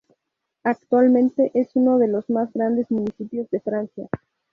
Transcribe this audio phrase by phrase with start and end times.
[0.63, 4.09] Actualmente es uno de los más grandes municipios de Francia.